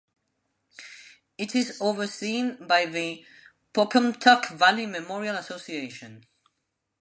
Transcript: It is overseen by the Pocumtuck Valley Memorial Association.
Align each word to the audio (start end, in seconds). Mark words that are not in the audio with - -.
It 1.37 1.53
is 1.53 1.79
overseen 1.79 2.65
by 2.65 2.87
the 2.87 3.23
Pocumtuck 3.71 4.49
Valley 4.49 4.87
Memorial 4.87 5.35
Association. 5.35 6.25